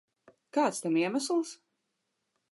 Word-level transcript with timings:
Kāds 0.57 0.79
tam 0.85 0.97
iemesls? 1.01 1.51